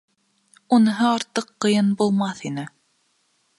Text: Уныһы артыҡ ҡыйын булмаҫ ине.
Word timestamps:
Уныһы 0.77 1.05
артыҡ 1.09 1.53
ҡыйын 1.65 1.93
булмаҫ 2.01 2.43
ине. 2.53 2.67